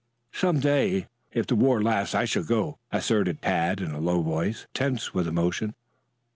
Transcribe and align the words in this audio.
"Some 0.33 0.59
day, 0.61 1.05
if 1.31 1.45
the 1.45 1.55
war 1.55 1.79
lasts, 1.79 2.15
I 2.15 2.25
shall 2.25 2.41
go," 2.41 2.79
asserted 2.91 3.39
Tad 3.43 3.79
in 3.79 3.91
a 3.91 3.99
low 3.99 4.23
voice, 4.23 4.65
tense 4.73 5.13
with 5.13 5.27
emotion. 5.27 5.75